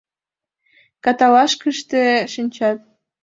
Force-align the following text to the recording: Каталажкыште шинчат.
Каталажкыште 1.03 2.03
шинчат. 2.31 2.79